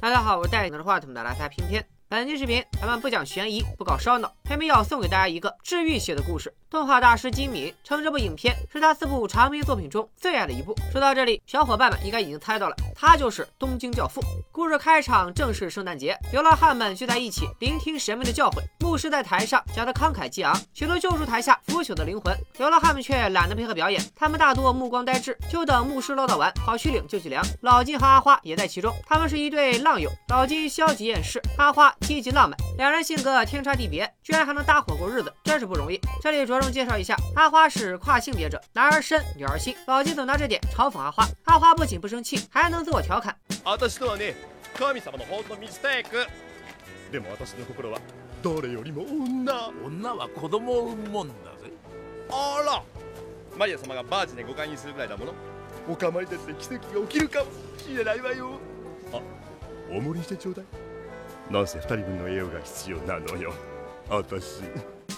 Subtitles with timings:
[0.00, 1.86] 大家好，我是带领的话筒的拉萨偏偏。
[2.08, 6.54] 本期视频咱们不讲悬疑，不搞烧脑，偏偏要送给大家一个治愈系的故事。
[6.70, 10.72] 动画大师金敏称这部影片是他四部长篇作品中最爱的一部。
[10.92, 14.20] 说到这里，小伙伴们应该已经猜到了，他就是《东京教父》。
[14.52, 18.62] 故事开场正是圣诞节，流浪汉们聚在一起聆听神明的教诲。
[18.78, 22.32] 牧师在台上讲得慷慨激昂，企图救助台下腐朽的灵魂。
[22.58, 27.44] 流浪汉们却懒得配合表演，他们大多目光呆滞，就等牧师唠叨完，跑去领救济粮。
[27.62, 30.08] 老金和阿花也在其中，他们是一对浪友。
[30.28, 31.92] 老金消极厌世，阿花。
[32.02, 36.00] 积极浪漫，两人性格天差地别，居然还能搭伙过日子，真是不容易。
[36.20, 39.74] 这里主要着重介绍一下，阿花是跨性别者，男儿身，女儿心。
[39.86, 43.34] 老金总拿这点嘲讽阿花，阿花不仅不生气，还能自我调侃。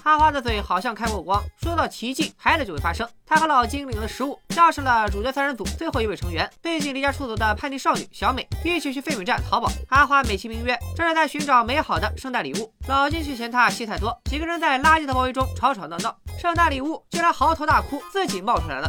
[0.05, 3.09] 阿花的嘴好像开过光，说到奇迹，还得就会发生。
[3.25, 9.71] 他和老金领了食物，叫上了主角三人组最后一位成员，背井离家出走的叛逆少女小美，一起去废品站淘宝。
[9.89, 12.73] 阿花美其名曰这是在寻找美好的圣诞礼物。
[12.89, 18.89] 老金却嫌他戏太多，几个人在垃圾的包围中吵吵闹闹，圣诞礼物竟然嚎啕大哭，自己冒出来了。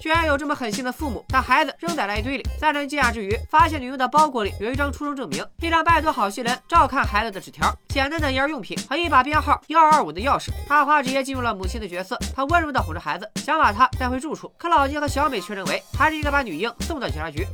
[0.00, 2.46] 居然有这么狠心的父母，把孩子扔在垃圾堆里。
[2.58, 10.50] 三人惊讶之余，发现女婴的包裹里有一张出生证明，一张拜托好心人照看孩子的纸条，简单的婴儿用品和一把编号幺二二五的钥匙。
[10.68, 14.52] 阿花直接进入了母亲的角色，她温柔的哄着孩子，想把他带回住处。
[14.58, 17.46] 可老金和小美却认为，还是应该把女婴送到警察局。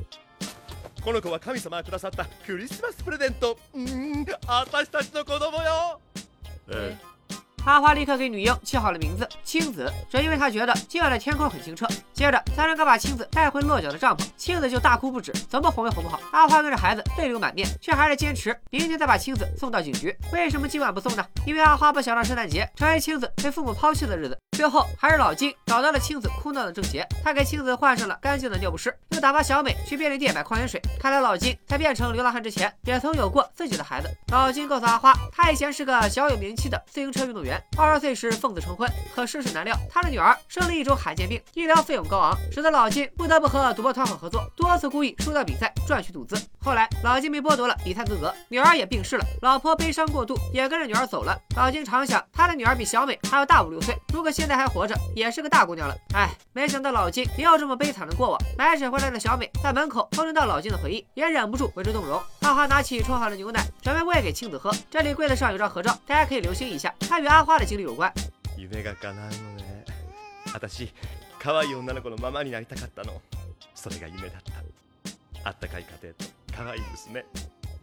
[7.67, 11.87] 阿花立刻给女婴起好了名字青子，只因为她觉得今晚的天空很清澈。
[12.13, 16.19] 接着，三人刚把青子带回落脚的帐篷，青子就大哭不止，怎么哄也哄不好。
[16.33, 20.17] 阿花跟着孩子泪流满面，却还是坚持明天再把青子送到警局。
[20.33, 21.25] 为什么今晚不送呢？
[21.47, 24.39] 因为阿花不想让圣诞节成为青子被父母抛弃的日子。
[24.61, 30.79] 最后还是老金找到了青子哭闹的症结，他给青子换上了干净的尿不湿，又打发小美去便利店买矿泉水。
[31.01, 34.11] 看来老金在变成流浪汉之前，也曾有过自己的孩子。
[34.31, 37.59] 老金告诉阿花，他以前是个小有名气的自行车运动员。
[37.79, 46.37] 二十岁时奉子成婚，可世事难料，他的女儿生了一种罕见病，医疗费用高昂，使得老金不得不和赌博团伙合作，多次故意输掉比赛赚取赌资。
[46.63, 51.35] 后来老金被剥夺了比赛资格，女儿也病逝了，老婆悲伤过度，也跟着女儿走了。
[51.57, 55.97] 老金常想，他的女儿比小美还要大五六岁，如果现在还活着，也是个大姑娘了。
[56.13, 58.39] 哎，没想到老金也有这么悲惨的过往。
[58.59, 62.21] 买水回来的小美在门口偷听到老金的回忆，也忍不住为之动容。
[62.41, 64.73] 阿花拿起冲好的牛奶，准备喂给青子喝。
[64.91, 68.13] 这里柜子上有张合照，大家可以留心一下，他与阿花的经历有关。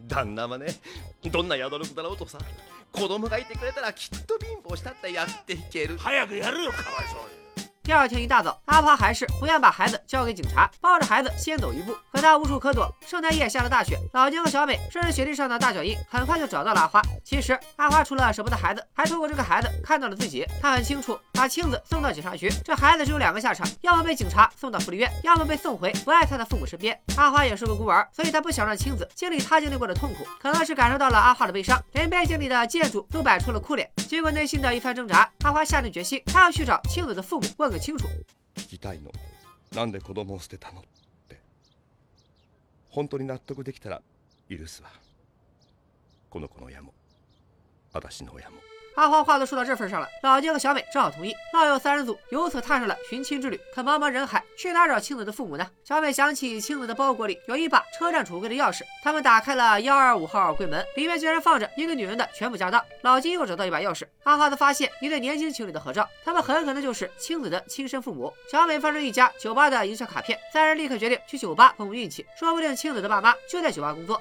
[0.06, 0.66] 旦那はね
[1.30, 2.38] どんな宿力だろうとさ
[2.92, 5.98] 子供がいてくれたらきっと貧乏したってやっていける。
[5.98, 7.37] 早くやるよかわいそうに。
[7.88, 11.96] 第二天一大早，阿花还是不愿把孩子交给警察，抱着孩子先走一步。
[12.12, 17.00] 可他无处可躲，圣诞夜下了大雪，老金和小美顺着雪地上的大脚印，很快就找到了阿花。
[17.24, 20.44] 其实阿花除了舍不得孩子，还透过这个孩子看到了自己。
[20.60, 26.98] 他很清楚，把青子送到警察局，这孩子只有两个下场：要么被警察送到福利院，要么被送回不爱他的父母身边。
[27.16, 30.26] 阿花也是个孤儿，所以他不想让青子经历他经历过的痛苦。
[30.38, 33.90] 可能是感受到了阿花的悲伤，连背景里的建筑都摆出了哭脸。
[34.06, 37.77] 经过内心的一番挣扎，阿花下定决心，他要去找青子的父母问个。
[37.80, 38.06] 清楚
[38.56, 39.10] 聞きたいの。
[39.74, 40.80] なんで子供を捨てたの？
[40.80, 40.84] っ
[41.28, 41.40] て。
[42.90, 44.02] 本当に納得できたら
[44.50, 44.90] 許すわ。
[46.30, 46.92] この子の親も。
[47.92, 48.56] 私の親も。
[48.98, 51.32] 阿花话都说到这份上了，老金和小美正好同意。
[51.54, 53.60] 老友三人组由此踏上了寻亲之旅。
[53.72, 55.64] 可茫茫人海，去哪找青子的父母呢？
[55.84, 62.84] 小美想起青子的包裹里有一把车站储物柜的钥匙，他们打开了幺二五号柜门，里面居然放着一个女人的全部家当。
[63.02, 68.34] 老金又找到一把钥匙，阿花则发现一对年轻情侣的合照，他们很可能就是青子的亲生父母。
[68.50, 74.20] 小美翻出一家酒吧的营销卡片，三人立刻决定去酒吧碰碰运气，说不定青子的爸妈就在酒吧工作。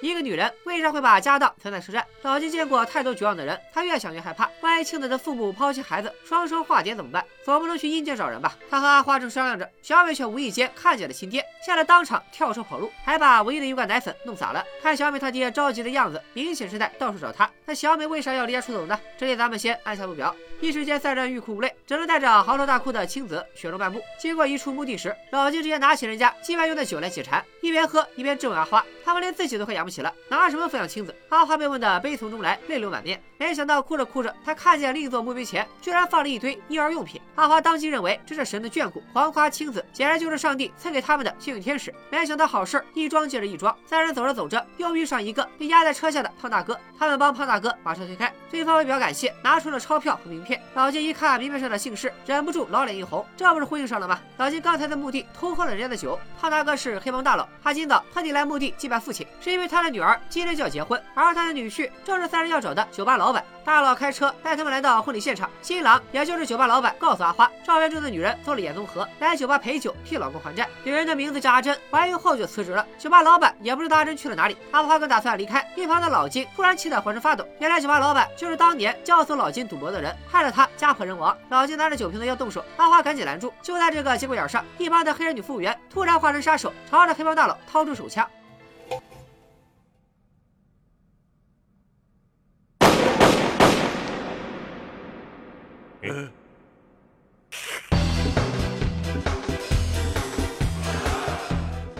[0.00, 2.06] 一个女人为啥会把家当存在车站？
[2.22, 4.48] 老金见过太多绝望的人，他越想越害怕。
[4.60, 7.24] 万一青子的父母抛弃孩子，双双化蝶怎么办？
[7.44, 8.56] 总不能去阴间找人吧？
[8.70, 14.64] 他和阿花正商量着，小美却无意间看见了亲爹，吓得当场跳车跑路，还把唯一的一罐奶粉弄洒了。
[14.80, 17.50] 看小美他爹着急的样子，明显是在到处找他。
[17.64, 18.98] 那小美为啥要离家出走呢？
[19.18, 20.34] 这里咱们先按下不表。
[20.60, 24.00] 一时间，三人欲哭无泪，只能带着嚎啕大哭的青子雪中漫步。
[24.18, 29.90] 经过一处墓地时，老金直接拿起人家祭拜用的酒来解馋，一边喝一边质问阿花：他们连自己都快养不。
[29.90, 31.14] 起了，拿什么抚养亲子？
[31.30, 33.18] 阿花被问得悲从中来，泪流满面。
[33.38, 37.20] 没想到哭着哭着，她看见另一座墓碑前居然放了一堆婴儿用品。
[37.36, 41.94] 阿花当即认为这是神的眷顾，黄花青子简直就是上帝赐给他们的幸运天使。
[42.10, 46.78] 没想到好事一桩接着一桩，三人走着走着，又遇上一个被压在车下的胖大哥。
[46.98, 50.60] 他们帮胖大哥把车推开，对方为表感谢，拿出了钞票和名片。
[50.74, 54.20] 老金一看名片上的姓氏，忍不住老脸一红，这不是呼应上了吗？
[54.36, 61.88] 老金刚才在墓地偷喝了人家的酒，胖大哥是黑帮大佬，他今早特地来墓地祭拜父亲，是因为他他的女儿今天就要结婚，而他的女婿。
[62.04, 63.44] 正是三人要找的酒吧老板。
[63.64, 70.68] 大佬开车带他们来到婚礼现场，新郎也就是酒吧老板告诉阿花，照片中的女人做了眼综合，来酒吧陪酒替老公还债。
[70.82, 72.84] 女人的名字叫阿珍，怀孕后就辞职了。
[72.98, 74.56] 酒吧老板也不知道阿珍去了哪里。
[74.72, 77.46] 阿花刚打算离开，一旁的老金突然气得浑身发抖。
[77.60, 81.36] 原来酒吧老板就是当年教唆老金赌博的人，害得他家破人亡。
[81.50, 83.54] 老金拿着酒瓶子要动手，阿花赶紧拦住。
[83.62, 88.28] 就在这个节骨眼上，一旁的黑人女服务员突然化身杀手，朝着黑帮大佬掏出手枪。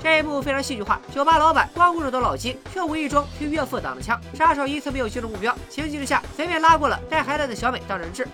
[0.01, 4.21] 这一幕非常戏剧化，酒吧老板光顾着躲老金，却无意中替岳父挡了枪。
[4.35, 8.27] 杀手一次没有击中目标，情急之下随便拉过了带孩子的小美当人质。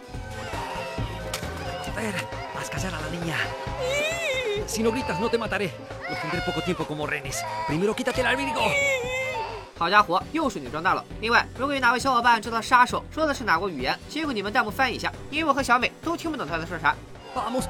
[9.76, 11.04] 好家伙，又是女装大佬。
[11.20, 16.94] 另外，如果有哪位小伙伴知道杀手说的是哪国语言，辛苦你们弹幕翻译一下，因为我和小美都听不懂他在说啥。
[17.34, 17.64] Vamos,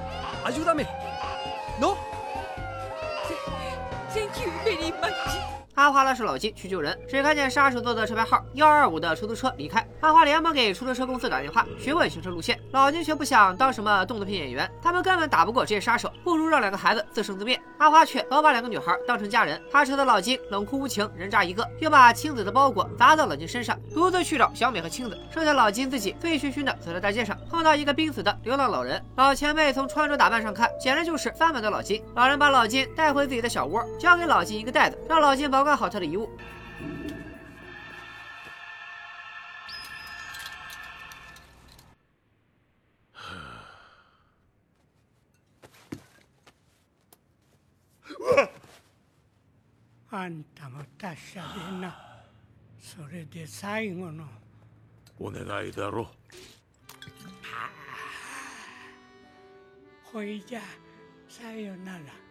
[0.45, 0.85] ayúdame.
[1.81, 1.97] ¿No?
[4.13, 5.64] Thank you very much.
[5.75, 9.85] 阿花拉着老金去救人，只看见杀手坐的车牌号幺二五的出租车离开。
[10.01, 17.61] 阿花连忙给出租车公司打电话询问行车路线，老金却不想当什么动作片演员，他们根本打不过这些杀手，不如让两个孩子自生自灭。
[17.79, 29.03] 阿花却老把两个女孩当成家人，他扯得老金冷酷无情，人渣一个，又把青子的包裹砸到老金身上，独自去找小美和青子，剩下老金自己醉醺醺的走在大街上，碰到一个濒死的流浪老人。
[29.17, 32.03] 老前辈从穿着打扮上看，简直就是翻版的老金。
[32.15, 36.29] 老人把老金带回自己的小窝，交给老金一个袋子，让老金保管好他的遗物。
[50.11, 51.99] あんたも達者でな
[52.79, 54.25] それで最後の
[55.19, 56.09] お願いだろ
[60.13, 60.61] ほいじゃ
[61.29, 62.24] さよなら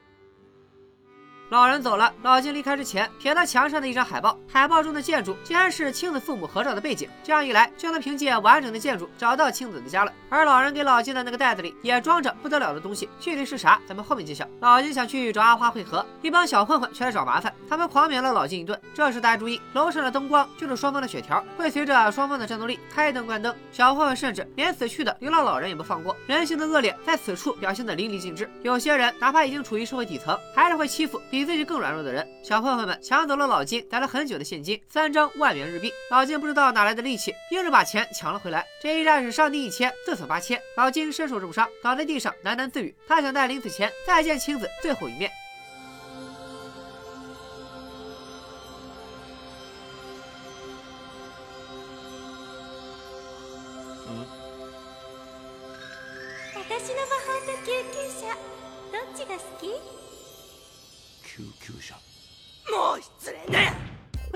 [1.54, 7.08] 老人走了，老金离开之前瞥到墙上的一张海报，海报中的建筑竟然是青子父母合照的背景。
[7.24, 10.12] 这样一来，就能凭借完整的建筑找到青子的家了。
[10.32, 14.48] 而老人给老金的那个袋子里也装着不得了的东西，具体是啥，咱们后面揭晓。
[14.62, 18.80] 老金想去找阿花会合，一帮小混混却来找麻烦，他们狂扁了老金一顿。
[18.94, 23.52] 这时大家注意，楼上的灯光就是双方的血条，会随着双方的战斗力开灯关灯。
[23.72, 28.48] 小混混甚至连死去的流浪老人也不放过，人性的恶劣在此处表现得淋漓尽致。
[28.62, 32.24] 有些人哪怕已经处于社会底层，还是会欺负比自己更软弱的人。
[32.44, 35.92] 小混混们抢走了老金攒了很久的现金，三张万元日币。
[36.12, 38.64] 老金不知道哪来的力气，硬是把钱抢了回来。
[38.84, 40.62] 这一战是上帝一千，自损八千。
[40.78, 41.12] 老金。
[41.12, 45.32] 身受重伤，倒在地上喃喃自语，他想在临死前再见青子最后一面。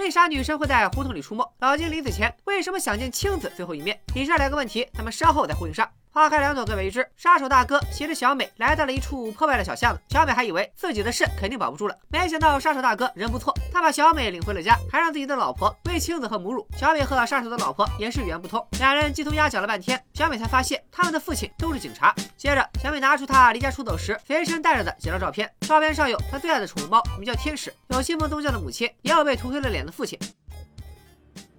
[0.07, 1.43] 为啥女生会在胡同里出没？
[1.59, 3.99] 老金临死前为什么想见青子最后一面？
[4.15, 5.85] 以上两个问题，咱们稍后再呼应上。
[6.16, 7.08] 花开两朵，各为一枝。
[7.16, 16.66] 杀手大哥携着小美来到了一处破败的小巷子，小美还以为自己的肾肯定保不住了，没想到杀手大哥人不错，他把小美领回了家，还让自己的老婆喂青子和母乳。
[16.76, 22.14] 小美和杀手的老婆也是语言不通，两人鸡同鸭讲了半天，小美才发现他们的父亲都是警察。
[22.36, 30.18] 接着，小美拿出她离家出走时随身带着的几张照片，照片上有她最爱的宠物猫，名叫天使，有信奉宗教的母亲，也有被涂黑了脸的父亲。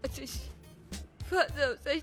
[0.04, 0.22] 私
[1.28, 1.48] ファ
[1.82, 2.00] ザ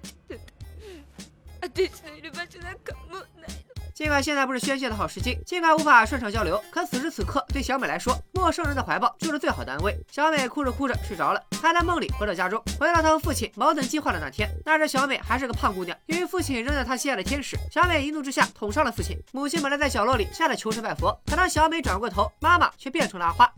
[3.94, 9.94] 尽管现在不是宣泄的好时机，尽管无法顺畅交流，可此时此刻对小美来说，陌生人的怀抱就是最好的安慰。
[10.10, 14.48] 小美哭着哭着睡着了，她在梦里回到家中，回到她和父亲矛盾激化的那天。
[14.64, 19.18] 那时小美还是个胖姑娘，由于父亲扔在她心爱的天使，小美一怒之下捅伤了父亲。
[19.32, 23.52] 母亲本来在角落里吓得求神拜佛，可当小美转过头，妈妈却变成了阿花。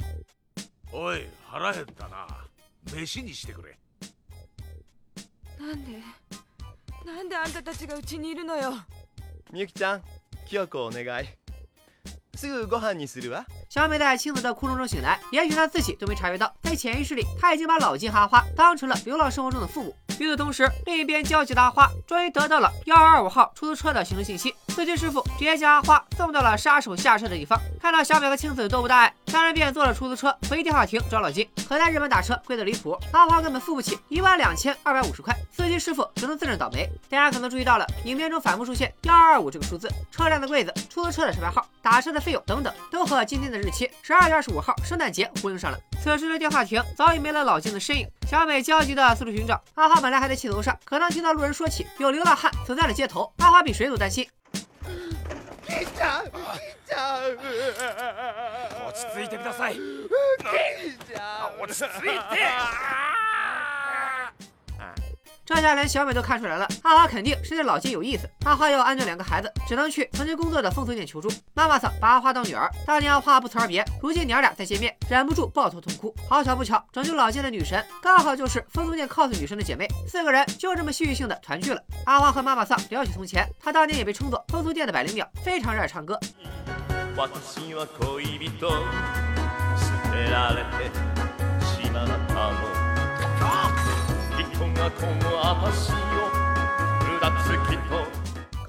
[0.90, 2.26] おい腹減ったな
[2.86, 3.78] 飯にしてくれ
[5.58, 6.02] なんで
[7.06, 8.72] なんであんたたちがうちにいるのよ
[9.50, 10.02] みゆきちゃん
[10.46, 11.26] 清子お願い
[12.34, 19.94] すぐご飯にするわ小 小美在青子的哭声中醒来，也许她自己都没察觉到，在潜意识里，她已经把老金和阿花当成了流浪生活中的父母。
[20.19, 27.59] 与此同时，另一边焦急的阿花终于得到了幺二二五号出租车的行车信息，司机师傅直接将阿花送到了杀手下车的地方。
[27.79, 31.47] 看到小美和青子都不大碍，三人便坐了出租车回电话亭找老金。
[31.69, 36.89] 可在日本打车贵得离谱，阿花根本付不起一万两千二百五十块，司机师傅只能自认倒霉。
[37.09, 45.77] 大家可能注意到了，影片中反复出现幺二二五这个数字，车辆的柜子、出租车的车牌号、打车的费用等等，都和今天的日期十二月二十五号圣诞节呼应上了。
[46.02, 49.62] 此时的电话亭早已没了老金的身影，小美焦急的四处寻找。
[49.74, 54.28] 阿花本来还在气头上，可当听到路人说起有流浪汉存在了街头，阿花比谁都担心。
[58.84, 59.78] 落ち着いてください
[61.58, 62.36] 落ち着いて
[65.47, 68.29] 这下连小美都看出来了，阿花肯定是对老金有意思。
[68.43, 71.31] 阿花要安顿两个孩子，只能去曾经工作的风俗店求助。
[71.53, 76.13] 妈妈桑把阿花当女儿，当年阿花不辞而别，如今娘俩再见面，忍不住抱头痛哭。
[76.27, 81.81] 好巧不巧，拯救老金的女神刚好就是风俗店 cos 女神的姐妹，四个人就这么戏剧性的团聚了。
[82.05, 86.19] 阿花和妈妈桑聊起从前，她当年也被称作风俗店的百灵鸟，非常热爱唱歌。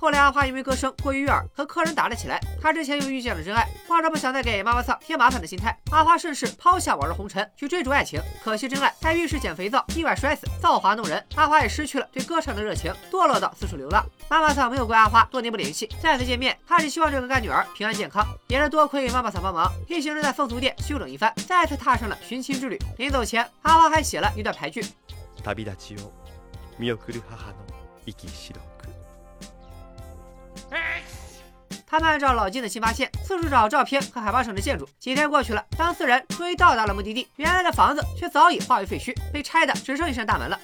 [0.01, 2.41] 后来阿花因为歌声过于悦耳，和客人打了起来。
[2.63, 8.23] 她之前又遇见了真爱，抱着不想再给妈妈桑添麻烦的心态，阿花顺势抛下往日红尘去追逐爱情。
[8.43, 11.23] 可惜真爱在浴室捡肥皂，意外摔死，造化弄人。
[11.35, 14.07] 阿花也失去了对歌唱的热情，堕落到四处流浪。
[14.31, 18.25] 妈妈桑没有怪阿花多年不联系，再次见面，她只希望这个干女儿平安健康。
[18.47, 22.79] 也是多亏妈妈桑帮忙，一行人在风俗店休整一番，再次踏上了寻亲之旅。
[22.99, 24.85] 临走前，阿花还写了一段牌句。
[25.48, 26.12] 旅立ちを
[26.78, 27.56] 見送る母の
[28.06, 28.88] 息白く
[31.86, 34.90] 他们按照老金的新发现，四处找照片和海报上的建筑。
[35.00, 40.60] 几天过去了，当四人终于到达了目的地，原来的房子却早已化为废墟，被拆的只剩一扇大门了。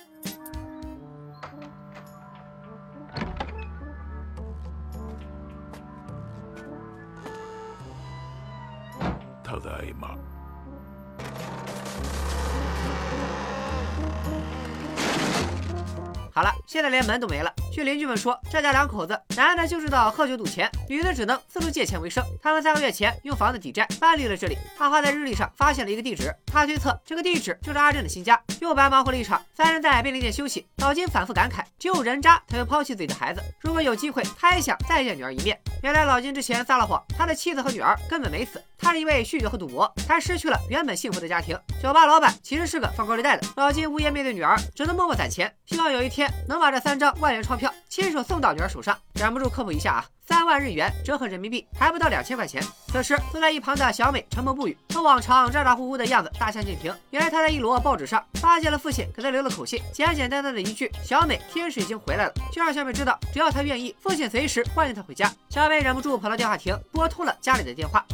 [16.75, 17.64] 现在连门都没了。
[17.75, 22.25] 据邻居们说，这家两口子，男的就知道喝酒赌钱，女的只能四处借钱为生。
[22.41, 24.57] 他们三个月前用房子抵债，搬离了这里。
[24.79, 28.41] 阿花在日历上发现了一个地址，他推测这个地址就是阿正的新家。
[28.61, 30.65] 又白忙活了一场，三人在便利店休息。
[30.77, 33.43] 老金反复感慨，只有人渣才会抛弃自己的孩子。
[33.59, 35.59] 如果有机会，他也想再见女儿一面。
[35.83, 41.59] 原来老金之前撒了谎，他的妻子和女儿根本没死，他是因为酗酒和赌博，才失去了原本幸福的家庭。
[41.83, 48.99] 酒吧老板其实是个放高利贷的，老金无颜面对女儿，只能默默攒钱，希望有一天能把这三张万元钞票亲手送到女儿手上。
[49.15, 52.63] 忍不住科普一下啊，三万日元折合人民币还不到两千块钱。
[52.89, 56.95] 此时坐在一旁的小美沉默不语，和往常咋咋呼呼的样子大相径庭。
[57.11, 65.33] 原来她在一摞报纸上发现了父亲给她留的口信，简简单单的一句“小美，天使已经回来了”，就让小美知道，只要她愿意，父亲随时欢迎她回家。
[65.49, 68.05] 小美忍不住跑到电话亭，拨通了家里的电话。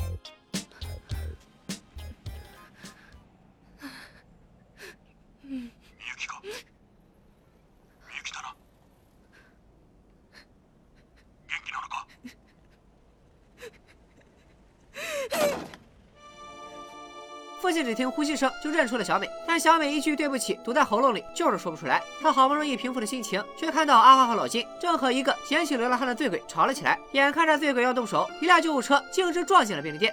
[17.71, 22.03] 父亲只听呼吸声就认出了小美，但小美一句对不起堵在喉咙里，就是说不出来。
[22.21, 26.99] 他好不容易平复了心情，却看到阿花和老金正和一个捡起流浪汉的醉鬼吵了起来。
[27.13, 30.13] 眼看着醉鬼要动手，一辆救护车径直撞进了便利店。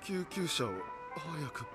[0.00, 0.70] 救急車を
[1.14, 1.20] 早
[1.52, 1.66] く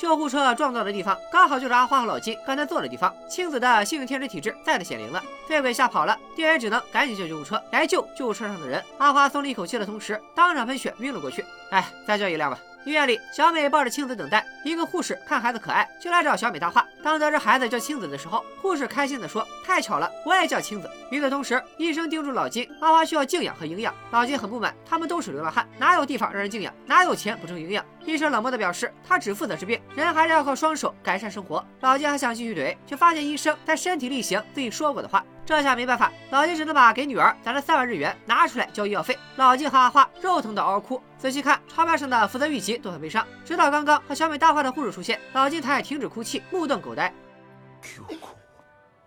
[0.00, 3.14] 救护车撞到的地方，刚好就是阿花和老金刚才坐的地方。
[3.28, 8.82] 青子的幸运天使体质再次显灵了，醉鬼吓跑了，店员只能赶紧叫救护车来救救护车上的人。
[8.96, 11.44] 阿花松了一口气的同时，当场喷血晕了过去。
[11.70, 12.58] 哎，再叫一辆吧。
[12.84, 14.44] 医院里，小美抱着青子等待。
[14.64, 16.86] 一个护士看孩子可爱，就来找小美搭话。
[17.02, 23.94] 当得知孩子叫青子的时候，护士开心地说：“太巧了，我也叫青子。”与此同时，医生叮嘱老金，阿花需要静养和营养。
[24.10, 26.72] 老金很不满，他们都是流浪汉，哪有地方让人静养？
[26.86, 27.84] 哪有钱补充营养？
[28.06, 31.62] 医生冷漠地表示，他只负责治病，人还是要靠双手改善生活。
[31.80, 35.22] 老金还想继续怼，却发现医生在身体力行自己说过的话。
[35.49, 39.15] 这下没办法，老金只能把给女儿攒了三万日元拿出来交医药费。
[39.35, 40.99] 老金和阿花肉疼的嗷嗷哭。
[41.19, 43.25] 仔细看，钞票上的负责预籍都很悲伤。
[43.45, 47.13] 直到刚刚和小美搭话的护士出现，老金才停止哭泣，目瞪口呆。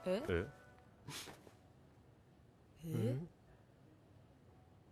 [0.04, 0.22] え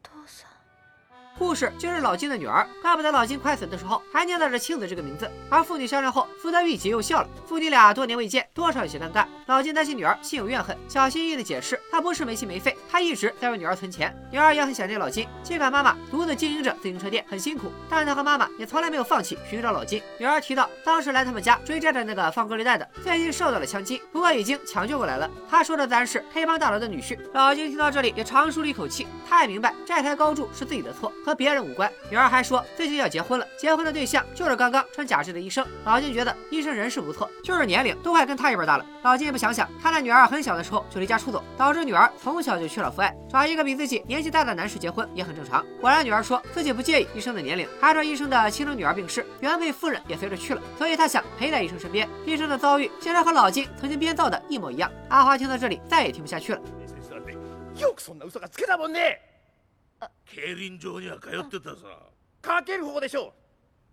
[0.02, 5.30] 父さん护士就是老金的女儿，怪不得老金快死的时候还念叨着青子这个名字。
[5.48, 7.28] 而父女相认后，福泽谕吉又笑了。
[7.46, 9.26] 父女俩多年未见，多少有些尴尬。
[9.51, 14.15] 老金担心女儿心有怨恨，小心翼翼的解释，他不是没心没肺，他一直在为女儿存钱。
[14.31, 20.01] 女儿也很想念老金，尽管妈妈独自经营着自行车店很辛苦，但她和妈妈也从来没有放弃寻找老金。
[20.17, 25.29] 女儿提到，当时来他们家追债的那个放高利贷的，最近受到了枪击，不过已经抢救过来了。
[25.49, 27.19] 他说的自然是黑帮大佬的女婿。
[27.33, 31.91] 老金听到这里也长舒了一口气，他也明白债台高筑是自己的错，和别人无关。
[32.09, 35.67] 女儿还说，最近要结婚了，结婚的对象就是刚刚穿假肢的医生。
[35.83, 38.85] 老金觉得医生人是不错，就是年龄都快跟他一般大了。
[39.03, 45.65] 老金也不想想，他的女儿很小的时候就离家出走，导致女儿从小就缺少父爱，找一个比自己年纪大的男士结婚也很正常。
[45.79, 52.07] 果然，女儿说自己不介意医生的年龄，还说医生的亲生女儿病逝，原配夫人也随着去了，所以她想陪在医生身边。
[52.23, 54.91] 医生的遭遇竟然和老金曾经编造的一模一样。
[55.09, 56.61] 阿花听到这里再也听不下去了。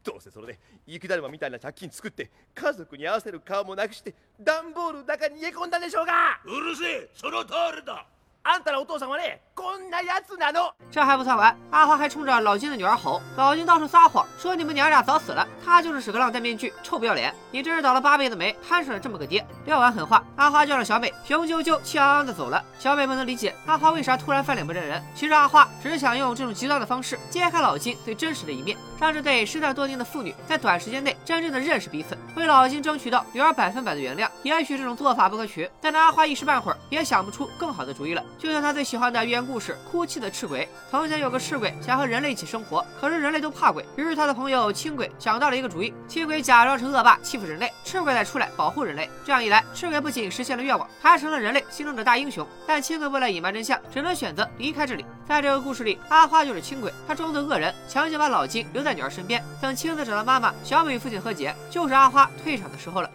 [0.08, 6.40] どうせそれで雪だるまみたいな借金作って家族に合わせる顔もなくして段ボールの中に逃げ込んだでしょうが。
[6.46, 8.06] うるせえその通りだ。
[8.45, 17.33] あんたのお父さんはねこんなやつなの这还不算完，阿花还冲着老金的女儿吼，老金到处撒谎，说你们娘俩早死了，他就是使个浪戴面具，臭不要脸！
[17.51, 19.45] 你真是倒了八辈子霉，摊上了这么个爹！
[19.65, 22.61] 撂完狠话，阿花叫上小美，雄赳赳气昂昂的走了。
[22.77, 34.27] 小美不能理解阿花为啥突然翻脸不认人，其实阿花只是想用这种极端的方式揭开老金最真实的一面，让这对失散多年的父女在短时间内真正的认识彼此，为老金争取到女儿百分百的原谅。
[34.41, 38.23] 也许这种做法不可取，但阿花一时半会儿也想不出更好的主意了。
[38.36, 43.84] 就像他最喜欢的寓言故事《哭泣的赤鬼》，从前有个赤鬼想和人类一起生活，可是人类都怕鬼。
[43.96, 49.08] 于是他的朋友青鬼想到了一个主意，青鬼假装成恶霸欺负人类，赤鬼再出来保护人类。
[49.24, 52.46] 这样一来，赤鬼不仅实现了愿望，还成了人类心中的大英雄。
[52.66, 55.04] 但青鬼为了隐瞒真相，只能选择离开这里。
[55.26, 59.44] 在这个故事里，阿花就是青鬼，他装作恶人，强行把老金留在女儿身边。
[59.60, 63.10] 等青子找到妈妈、小美与父亲和解，就是阿花退场的时候了。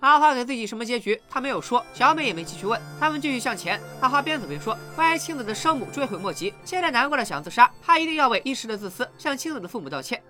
[0.00, 1.20] 阿花给自己什么结局？
[1.30, 2.80] 他没有说，小美也没继续问。
[3.00, 10.22] 他们继续向前，阿花边走边说：“关于青子的生母追悔莫及，现在难过的想自杀，她一定要为一时的自私向青子的父母道歉。”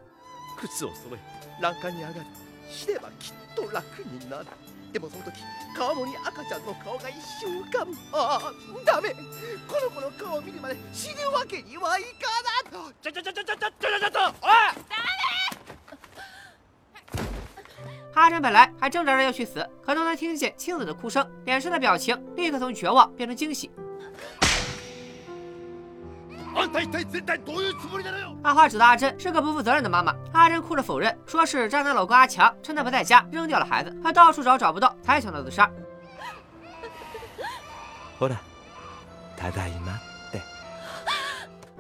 [0.56, 1.18] 靴を揃え
[1.60, 2.26] 欄干に上がる
[2.70, 4.46] 死ねばきっと楽になる
[4.92, 5.42] でもその時
[5.76, 8.52] 川面に赤ちゃんの顔が一瞬浮かぶああ
[8.86, 9.10] ダメ
[9.66, 12.08] この子の顔を見るまで死ぬわけにはいか
[12.72, 15.17] ないちょちょちょちょちょちょちょちょちょおい
[18.18, 23.70] 阿珍本来还挣扎着要去死，可当他听见青子的哭声，脸上的表情立刻从绝望变成惊喜。
[26.56, 35.68] あんた一体絶対どういうつもりなのよ阿花指责阿珍是个不负责任的妈妈，阿珍哭着否认，说是渣男老公阿强趁她不在家扔掉了孩子，她到处找找不到，才想到自杀。
[38.20, 38.36] ほら
[39.36, 40.40] ただいまって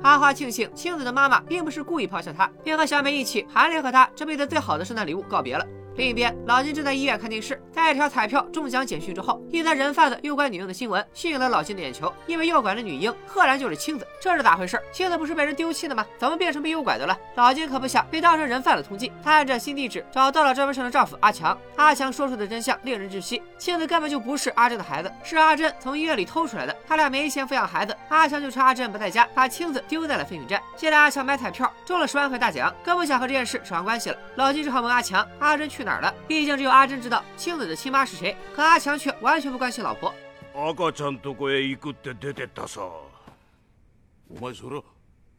[0.02, 5.64] 阿花庆幸青子的妈妈并不是故意抛下她，便和小美一起含泪和她这辈子最好的圣诞礼物告别了。
[5.99, 14.81] 另一边，老金正在医院看电视，在一条彩票中奖简讯之后，一则人贩子诱拐女婴的新闻吸引了老金的眼球，因为诱拐的女婴赫然就是青子，这是咋回事？
[14.93, 16.05] 青子不是被人丢弃的吗？
[16.17, 17.19] 怎么变成被诱拐的了？
[17.35, 21.57] 老金可不想被当成人贩子通缉，他按着新地址找到了账本上的丈夫阿强。
[21.75, 26.73] 阿强说出的真相令人窒息，青子根本就不是阿珍的孩子，是阿珍从医院里偷出来的。
[26.87, 30.63] 他俩没钱抚养孩子，阿强就趁阿珍不在家，把青子丢在了废品站。
[30.77, 34.17] 现在阿强买彩票中了十万块大奖，更不想和这件事扯上关系了。
[34.35, 36.13] 老金只好问阿强，阿珍去哪儿了？
[36.27, 40.13] 毕竟只有阿珍知道青子的亲妈是谁，可阿强却完全不关心老婆。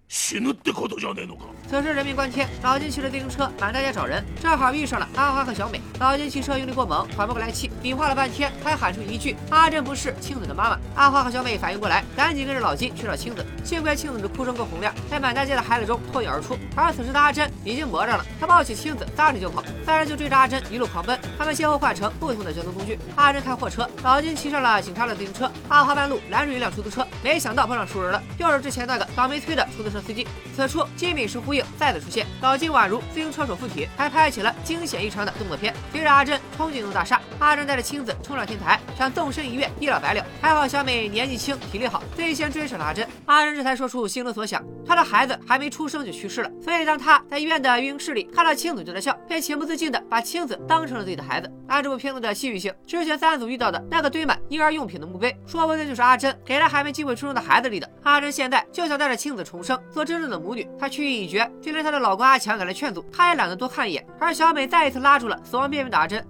[0.09, 5.81] 死ぬってことじゃねえのか此时人命关天，老金骑着自行车满大街找人，正好遇上了阿花和小美。
[5.99, 13.43] 老金骑车用力过猛，缓不过来气，比划了半天，才喊出一句：“阿珍不是青子的妈妈。”阿花和小美反应过来，赶紧跟着老金去找青子。
[13.63, 16.55] 幸亏青子的哭声够洪亮，在满大街的孩子中脱颖而出。
[16.75, 19.63] 而此时的阿珍已经魔怔了，她抱起青子，撒腿就跑。
[19.83, 22.99] 三人就追着阿珍一路狂奔，他们先后换乘不同的交通工具。
[23.15, 25.51] 阿珍开货车，老金骑上了警察的自行车。
[25.67, 30.26] 阿花半路拦住一辆出租车，没想到碰上熟人了，又是之前那个倒霉催的出租车 司机。
[30.54, 35.74] 此处金敏石呼应再次出现，老金宛如自行车手附体，还拍起了惊险异常的动作片。
[35.92, 40.24] 追着阿珍冲进一栋大厦，阿珍带着青子冲上天台，想纵身一跃，一了百了。
[40.40, 43.06] 还好小美年纪轻，体力好，最先追上了阿珍。
[43.26, 51.50] 阿珍这才说出心中所想，她的孩子还没出生就去世了，所以当她在医院的育婴室里看到青子就在笑，便情不自禁的把青子当成了自己的孩子。
[51.68, 57.88] 按这部片子的戏剧性，之前三组遇到的那个堆满婴儿用品的墓碑，说不定就是阿珍给了还没机会出生的孩子立的。
[58.02, 60.69] 阿珍现在就想带着青子重生，做真正的母女。
[60.79, 64.05] 她去意已决，就连她的老公阿强赶来劝阻，她也懒得多看一眼。
[64.19, 66.19] 而小美再一次拉住了死亡边缘的阿珍。
[66.19, 66.23] お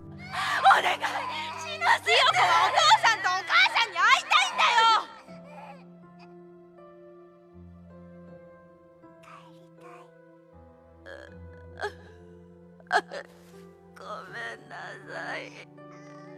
[0.81, 0.97] 願い
[1.59, 4.83] 死ぬ強子はお父さんとお母さんに会いたいんだよ
[13.95, 14.01] ご
[14.31, 14.73] めんな
[15.13, 15.39] さい。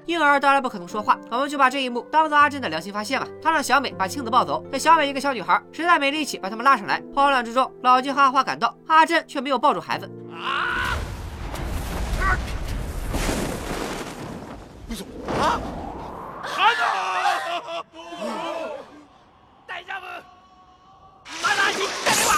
[0.05, 3.27] 婴儿当然不可能说话，我们就把这一幕当做阿珍的良心发现吧。
[3.41, 7.03] 他让小美把庆子抱走，这小美一个小女孩实在没力气把他们拉上来。
[7.13, 10.09] 慌乱之中，老金和阿花赶到，阿珍却没有抱住孩子。
[19.67, 20.05] 大丈夫
[21.43, 22.31] まだ生きてるわ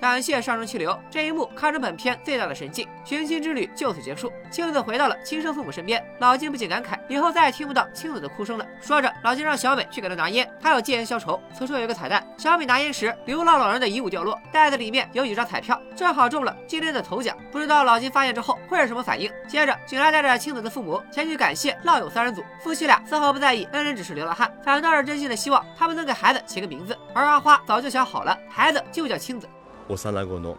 [0.00, 2.88] 感谢上升气流，这一幕堪称本片最大的神迹。
[3.04, 6.02] 寻亲之旅就此结束，庆子回到了亲生父母身边。
[6.20, 8.66] 老金不禁感慨，以后再也听不到庆子的哭声了。
[8.80, 11.38] 说着，老金让小美去给他拿烟，还有戒烟消愁。
[11.52, 17.36] 此处有一个彩蛋，小美拿烟时，流浪老人的遗物掉落，袋子里面有几张彩票，正好中了今天的头奖。
[17.52, 19.30] 不知道老金发现之后会是什么反应。
[19.46, 26.96] 接着，警察带着庆子的父母前去感谢浪友三人组，夫妻俩丝毫不在意恩人只是流浪汉，反倒是真心的希望他们能给孩子起个名字。
[27.14, 29.46] 而阿花早就想好了，孩子就叫青子。
[29.89, 30.57] 幼子の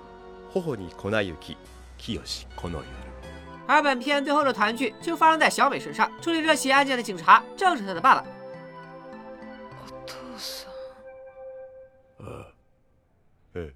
[0.52, 1.56] 頬に粉雪
[1.98, 2.20] 清
[2.54, 2.86] この夜
[3.66, 6.10] 而本片最后的团聚就发生在小美身上。
[6.20, 8.24] 处理这起案件的警察正是她的爸爸。
[9.84, 10.68] お父さ
[12.20, 12.46] ん。
[13.54, 13.74] ええ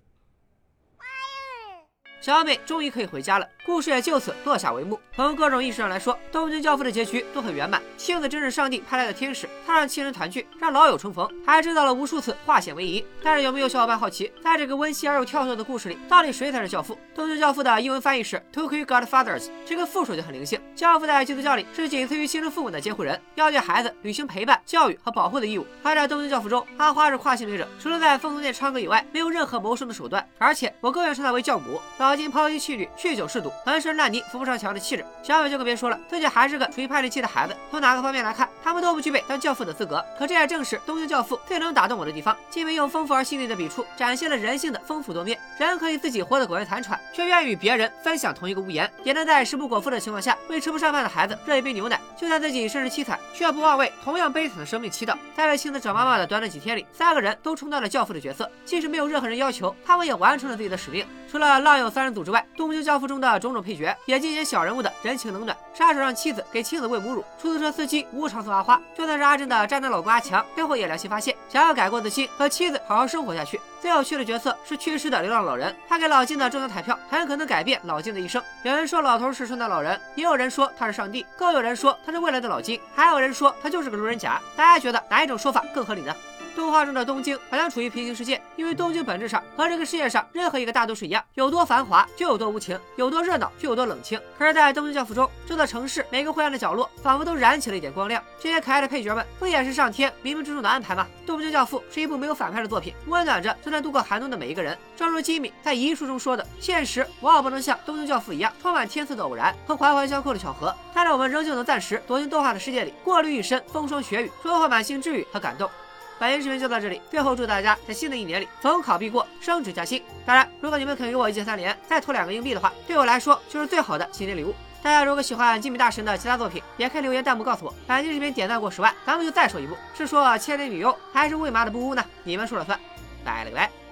[2.20, 4.99] 小美终于可以回家了， 故事也就此落下帷幕。
[5.15, 7.81] 从各种意义上来说，《东京教父》的结局都很圆满。
[7.97, 13.03] 幸子真是上帝派来的天使，他让亲人团聚，让老友重逢，还制造了无数次化险为夷。
[13.23, 16.93] 但是有没有小伙伴好奇，在这个温馨而又跳脱的故事里，到底谁才是教父？
[17.15, 20.61] 《东京教父》的英文翻译是 Tokyo Godfathers，这个复数就很灵性。
[20.75, 25.65] 教父在基督教里是仅次于亲生父母的监护人，要对孩子履行陪伴、教育和保护的义务。
[25.81, 30.27] 而在《东京教父》中，阿花是跨性别者，除了在风俗店唱歌以外，没有任何谋生的手段。
[30.37, 31.79] 而且我更愿称她为教母。
[31.97, 37.55] 老金抛妻弃女、酗酒嗜赌、浑身烂泥、扶不上墙的气质，小美就更别说了，自己还是个处于叛逆期的孩子。
[37.71, 40.03] 从哪个方面来看，他们都不具备当教父的资格。
[40.17, 51.99] 可这也正是《东京教父》最能打动我的地方，既没用丰富而细腻的笔触展现了人性的丰富多面，人可以自己活得苟延残喘，却愿意与别人分享同一个屋檐，也能在食不果腹的情况下为吃不上饭的孩子热一杯牛奶。
[52.15, 55.15] 就算自己身世凄惨，却不忘为同样悲惨的生命祈祷。
[55.35, 61.05] 在为妻子找妈妈的短短几天里，三个人都充当了教父的角色，即使没有任何人要求，他们也完成了自己的使命。
[61.35, 65.57] 除了浪友三人组之外，《东京教父》中的种种配角也尽显小人物的人情冷暖。
[65.73, 73.59] 杀手让妻子给妻子喂母乳，出租车司机无偿送阿花，就算是阿珍的渣男老公阿强，最后也良心发现，想要改过自新，和妻子好好生活下去。
[73.81, 78.41] 最有趣的角色是去世的流浪老人，他给老金的中奖彩票很可能改变老金的一生。
[78.63, 84.41] 有人说老头是圣诞老人，也有人说他是上帝，更有人说他是未来的老金，还有人说他就是个路人甲。
[84.55, 86.15] 大家觉得哪一种说法更合理呢？
[86.55, 94.19] 动画中的东京好像处于平行世界，因为东京本质上和这个世界上任何一个大都市一样，有多繁华就有多无情，有多热闹就有多冷清。
[94.39, 98.23] 可是，在《东京教父》中，这座城市每个灰暗的角落仿佛都燃起了一点光亮。
[98.39, 101.05] 这些可爱的配角们，不也是上天冥冥之中的安排吗？
[101.27, 104.77] 《东京教父》是一部没有反派的作品，温暖着正在度过寒冬的每一个人。
[104.95, 115.69] 正如吉米在遗书中说的：“现实往往不能像《东京教父》一样，充满天赐的偶然和环环相扣的巧合，但是我们仍旧能暂时躲进动画的世界里，过滤一身风霜雪雨，收获满心治愈和感动。”
[116.17, 120.01] 本期视频就到这里，最后祝大家在新的一年里逢考必过，升职加薪。
[120.25, 124.53] 当然，如果你们肯给我一键三连，再投两个硬币的话，对我来说就是最好的新年礼物。
[124.81, 127.73] 大家如果喜欢金米大神的其他作品，也可以留言弹幕告诉我。
[127.87, 132.05] 本期视频点赞过十万，咱们就再说一部，是说千年女优还是为嘛的不污呢？
[132.23, 132.79] 你们说了算。
[133.23, 133.84] 拜了个拜。